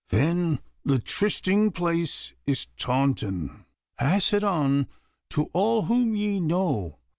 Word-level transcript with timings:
'Then 0.09 0.57
the 0.83 0.97
trysting 0.97 1.69
place 1.69 2.33
is 2.47 2.65
Taunton. 2.75 3.65
Pass 3.99 4.33
it 4.33 4.43
on 4.43 4.87
to 5.29 5.51
all 5.53 5.83
whom 5.83 6.15
ye 6.15 6.39
know. 6.39 6.97